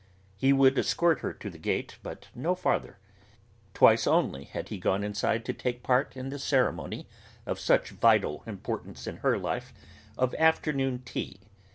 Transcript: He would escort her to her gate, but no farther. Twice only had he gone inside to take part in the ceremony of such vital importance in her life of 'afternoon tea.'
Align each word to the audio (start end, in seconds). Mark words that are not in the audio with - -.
He 0.35 0.51
would 0.51 0.79
escort 0.79 1.19
her 1.19 1.31
to 1.31 1.51
her 1.51 1.57
gate, 1.59 1.99
but 2.01 2.29
no 2.33 2.55
farther. 2.55 2.97
Twice 3.75 4.07
only 4.07 4.45
had 4.45 4.69
he 4.69 4.79
gone 4.79 5.03
inside 5.03 5.45
to 5.45 5.53
take 5.53 5.83
part 5.83 6.17
in 6.17 6.29
the 6.29 6.39
ceremony 6.39 7.07
of 7.45 7.59
such 7.59 7.91
vital 7.91 8.41
importance 8.47 9.05
in 9.05 9.17
her 9.17 9.37
life 9.37 9.75
of 10.17 10.33
'afternoon 10.39 11.03
tea.' 11.05 11.39